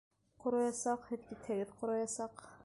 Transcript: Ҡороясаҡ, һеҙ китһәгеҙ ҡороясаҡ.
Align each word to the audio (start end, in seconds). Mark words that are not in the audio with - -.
Ҡороясаҡ, 0.45 1.05
һеҙ 1.11 1.29
китһәгеҙ 1.29 1.75
ҡороясаҡ. 1.83 2.45